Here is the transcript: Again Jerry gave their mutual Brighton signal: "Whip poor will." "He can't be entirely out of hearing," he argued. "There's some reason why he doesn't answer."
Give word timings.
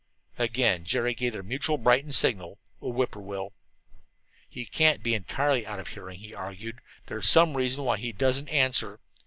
Again 0.39 0.83
Jerry 0.83 1.13
gave 1.13 1.33
their 1.33 1.43
mutual 1.43 1.77
Brighton 1.77 2.11
signal: 2.11 2.57
"Whip 2.79 3.11
poor 3.11 3.21
will." 3.21 3.53
"He 4.49 4.65
can't 4.65 5.03
be 5.03 5.13
entirely 5.13 5.63
out 5.63 5.77
of 5.77 5.89
hearing," 5.89 6.17
he 6.17 6.33
argued. 6.33 6.81
"There's 7.05 7.29
some 7.29 7.55
reason 7.55 7.83
why 7.83 7.97
he 7.97 8.11
doesn't 8.11 8.49
answer." 8.49 8.99